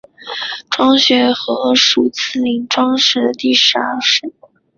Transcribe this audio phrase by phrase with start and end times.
[0.71, 4.33] 庄学和属毗陵庄氏第十二世。